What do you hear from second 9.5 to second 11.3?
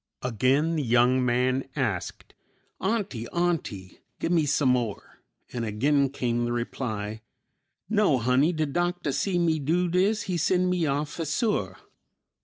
do dis, he send me off for